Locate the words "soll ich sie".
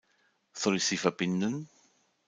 0.53-0.97